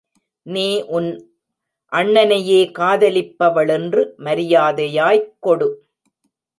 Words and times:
நீ 0.45 0.81
உன் 0.87 1.09
அண்ணனையே 1.91 2.61
காதலிப்பவளென்று 2.79 4.03
மரியாதையாய்க் 4.17 5.33
கொடு. 5.39 5.69